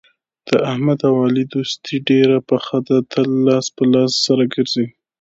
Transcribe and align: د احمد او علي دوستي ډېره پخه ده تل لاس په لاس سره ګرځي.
د 0.49 0.51
احمد 0.71 0.99
او 1.09 1.15
علي 1.25 1.43
دوستي 1.53 1.95
ډېره 2.09 2.37
پخه 2.49 2.77
ده 2.87 2.97
تل 3.11 3.27
لاس 3.47 3.65
په 3.75 3.83
لاس 3.93 4.11
سره 4.25 4.43
ګرځي. 4.53 4.85